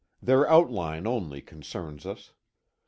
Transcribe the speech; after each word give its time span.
Their 0.19 0.49
outline 0.49 1.05
only 1.05 1.41
concerns 1.43 2.07
us. 2.07 2.33